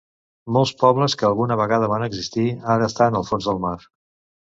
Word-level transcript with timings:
Molts 0.55 0.71
pobles 0.83 1.17
que 1.19 1.27
alguna 1.29 1.59
vegada 1.61 1.91
van 1.93 2.09
existir, 2.09 2.49
ara 2.79 2.91
estan 2.93 3.23
al 3.25 3.31
fons 3.33 3.53
del 3.53 3.67
mar. 3.71 3.79